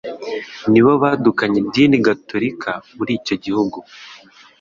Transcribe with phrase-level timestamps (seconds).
[0.71, 3.77] ni bo badukanye idini Gatolika muri icyo gihugu.